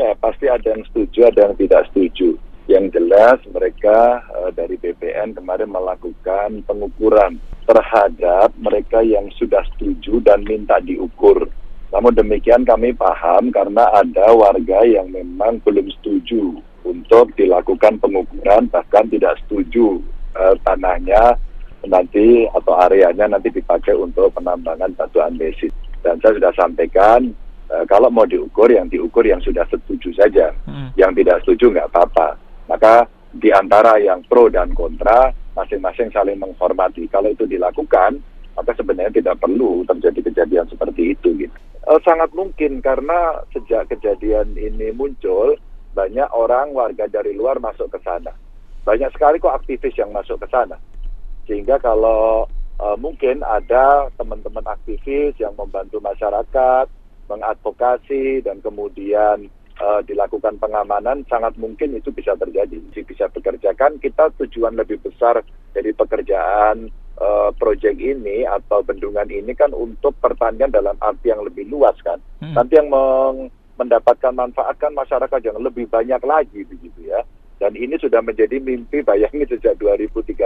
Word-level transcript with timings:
Iya, 0.00 0.16
pasti 0.16 0.48
ada 0.48 0.64
yang 0.64 0.80
setuju, 0.88 1.28
ada 1.28 1.52
yang 1.52 1.60
tidak 1.60 1.84
setuju. 1.92 2.32
Yang 2.64 2.96
jelas 2.96 3.36
mereka 3.52 4.24
uh, 4.32 4.48
dari 4.48 4.80
BPN 4.80 5.36
kemarin 5.36 5.68
melakukan 5.68 6.64
pengukuran 6.64 7.36
terhadap 7.68 8.48
mereka 8.56 9.04
yang 9.04 9.28
sudah 9.36 9.60
setuju 9.76 10.24
dan 10.24 10.40
minta 10.48 10.80
diukur. 10.80 11.52
Namun 11.92 12.16
demikian 12.16 12.64
kami 12.64 12.96
paham 12.96 13.52
karena 13.52 13.92
ada 13.92 14.32
warga 14.32 14.88
yang 14.88 15.12
memang 15.12 15.60
belum 15.68 15.92
setuju 16.00 16.64
untuk 16.88 17.36
dilakukan 17.36 18.00
pengukuran 18.00 18.72
bahkan 18.72 19.04
tidak 19.12 19.36
setuju 19.44 20.00
uh, 20.32 20.56
tanahnya 20.64 21.36
nanti 21.84 22.48
atau 22.56 22.72
areanya 22.88 23.36
nanti 23.36 23.52
dipakai 23.52 23.92
untuk 23.92 24.32
penambangan 24.32 24.96
batu 24.96 25.20
andesit. 25.20 25.76
Dan 26.00 26.16
saya 26.24 26.40
sudah 26.40 26.56
sampaikan 26.56 27.36
uh, 27.70 27.84
kalau 27.86 28.10
mau 28.10 28.26
diukur 28.26 28.68
yang 28.68 28.90
diukur 28.90 29.22
yang 29.22 29.40
sudah 29.40 29.64
setuju 29.70 30.10
saja, 30.14 30.50
hmm. 30.66 30.92
yang 30.98 31.14
tidak 31.14 31.40
setuju 31.46 31.72
nggak 31.72 31.88
apa-apa. 31.94 32.36
Maka 32.66 33.06
di 33.30 33.54
antara 33.54 33.96
yang 34.02 34.26
pro 34.26 34.50
dan 34.50 34.74
kontra 34.74 35.30
masing-masing 35.54 36.10
saling 36.10 36.38
menghormati. 36.38 37.06
Kalau 37.10 37.30
itu 37.30 37.46
dilakukan, 37.46 38.18
maka 38.54 38.70
sebenarnya 38.74 39.22
tidak 39.22 39.38
perlu 39.38 39.82
terjadi 39.86 40.20
kejadian 40.30 40.66
seperti 40.70 41.14
itu. 41.14 41.46
Gitu. 41.46 41.54
Uh, 41.86 41.98
sangat 42.02 42.30
mungkin 42.36 42.82
karena 42.82 43.40
sejak 43.54 43.88
kejadian 43.90 44.54
ini 44.58 44.92
muncul 44.94 45.56
banyak 45.94 46.28
orang 46.30 46.70
warga 46.70 47.10
dari 47.10 47.34
luar 47.34 47.58
masuk 47.58 47.90
ke 47.90 47.98
sana. 48.04 48.30
Banyak 48.86 49.10
sekali 49.14 49.42
kok 49.42 49.54
aktivis 49.54 49.94
yang 49.98 50.14
masuk 50.14 50.38
ke 50.40 50.48
sana 50.50 50.78
sehingga 51.50 51.82
kalau 51.82 52.46
uh, 52.78 52.94
mungkin 52.94 53.42
ada 53.42 54.06
teman-teman 54.14 54.62
aktivis 54.70 55.34
yang 55.42 55.50
membantu 55.58 55.98
masyarakat 55.98 56.86
mengadvokasi 57.30 58.42
dan 58.42 58.58
kemudian 58.58 59.46
uh, 59.78 60.02
dilakukan 60.02 60.58
pengamanan 60.58 61.22
sangat 61.30 61.54
mungkin 61.56 61.94
itu 61.94 62.10
bisa 62.10 62.34
terjadi. 62.34 62.82
Bisa 62.92 63.30
bekerjakan 63.30 64.02
kita 64.02 64.34
tujuan 64.42 64.74
lebih 64.74 64.98
besar 64.98 65.46
dari 65.70 65.94
pekerjaan 65.94 66.90
uh, 67.22 67.54
proyek 67.54 67.94
ini 67.96 68.42
atau 68.44 68.82
bendungan 68.82 69.30
ini 69.30 69.54
kan 69.54 69.70
untuk 69.70 70.18
pertanian 70.18 70.74
dalam 70.74 70.98
arti 70.98 71.30
yang 71.30 71.46
lebih 71.46 71.70
luas 71.70 71.94
kan. 72.02 72.18
Hmm. 72.42 72.56
nanti 72.56 72.74
yang 72.74 72.90
meng 72.90 73.52
mendapatkan 73.80 74.36
manfaat 74.36 74.76
kan 74.76 74.92
masyarakat 74.92 75.40
yang 75.40 75.56
lebih 75.56 75.88
banyak 75.88 76.20
lagi 76.26 76.68
begitu 76.68 77.08
ya. 77.08 77.24
Dan 77.60 77.76
ini 77.76 77.96
sudah 77.96 78.20
menjadi 78.20 78.60
mimpi 78.60 79.00
bayangin 79.08 79.48
sejak 79.48 79.80
2013 79.80 80.36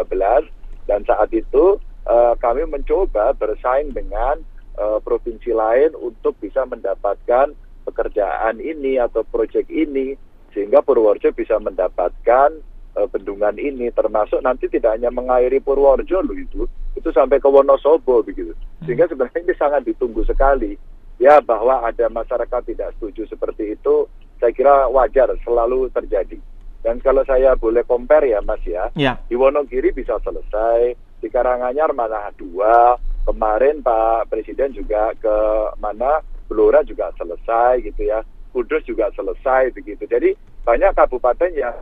dan 0.87 1.01
saat 1.09 1.31
itu 1.35 1.81
uh, 2.07 2.35
kami 2.39 2.69
mencoba 2.69 3.35
bersaing 3.35 3.91
dengan 3.91 4.39
uh, 4.79 4.99
provinsi 5.03 5.51
lain 5.55 5.95
untuk 5.99 6.39
bisa 6.39 6.67
mendapatkan 6.67 7.53
pekerjaan 7.85 8.59
ini 8.59 8.97
atau 8.97 9.23
proyek 9.27 9.69
ini 9.69 10.17
sehingga 10.55 10.81
Purworejo 10.81 11.35
bisa 11.35 11.59
mendapatkan 11.59 12.51
uh, 12.95 13.07
bendungan 13.11 13.59
ini. 13.59 13.91
Termasuk 13.91 14.41
nanti 14.41 14.71
tidak 14.71 14.99
hanya 14.99 15.11
mengairi 15.11 15.59
Purworejo 15.59 16.23
loh 16.23 16.37
itu 16.39 16.63
itu 16.95 17.09
sampai 17.11 17.43
ke 17.43 17.49
Wonosobo 17.51 18.23
begitu. 18.23 18.55
Sehingga 18.87 19.11
sebenarnya 19.11 19.43
ini 19.43 19.55
sangat 19.59 19.83
ditunggu 19.83 20.23
sekali. 20.23 20.79
Ya 21.19 21.39
bahwa 21.39 21.87
ada 21.87 22.11
masyarakat 22.11 22.75
tidak 22.75 22.91
setuju 22.99 23.31
seperti 23.31 23.79
itu 23.79 24.11
saya 24.43 24.51
kira 24.51 24.91
wajar 24.91 25.31
selalu 25.47 25.91
terjadi. 25.95 26.39
Dan 26.85 27.01
kalau 27.01 27.25
saya 27.25 27.57
boleh 27.57 27.81
compare 27.89 28.29
ya 28.29 28.45
Mas 28.45 28.61
ya, 28.69 28.93
ya. 28.93 29.17
di 29.25 29.41
Wonogiri 29.41 29.89
bisa 29.97 30.21
selesai, 30.21 30.93
di 31.17 31.33
Karanganyar 31.33 31.97
mana 31.97 32.29
dua, 32.37 33.01
kemarin 33.25 33.81
Pak 33.81 34.31
Presiden 34.31 34.77
juga 34.77 35.13
ke 35.17 35.37
mana 35.81 36.21
Blora 36.49 36.85
juga 36.85 37.11
selesai 37.17 37.81
gitu 37.83 38.05
ya, 38.05 38.21
Kudus 38.53 38.85
juga 38.87 39.11
selesai 39.17 39.75
begitu. 39.75 40.07
Jadi 40.07 40.37
banyak 40.63 40.93
kabupaten 40.95 41.51
yang 41.57 41.75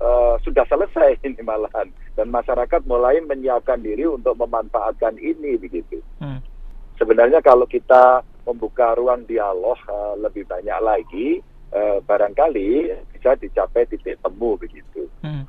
uh, 0.00 0.34
sudah 0.42 0.64
selesai 0.68 1.20
ini 1.26 1.40
malahan 1.44 1.88
dan 2.16 2.32
masyarakat 2.32 2.82
mulai 2.88 3.20
menyiapkan 3.24 3.80
diri 3.80 4.08
untuk 4.08 4.36
memanfaatkan 4.40 5.20
ini 5.20 5.60
begitu. 5.60 6.00
Hmm. 6.20 6.40
Sebenarnya 6.96 7.44
kalau 7.44 7.68
kita 7.68 8.24
membuka 8.48 8.96
ruang 8.96 9.28
dialog 9.28 9.76
uh, 9.86 10.16
lebih 10.16 10.48
banyak 10.48 10.78
lagi, 10.80 11.44
uh, 11.76 12.00
barangkali 12.00 12.94
bisa 13.12 13.36
dicapai 13.36 13.84
titik 13.84 14.16
temu 14.24 14.56
begitu. 14.56 15.04
Hmm. 15.20 15.44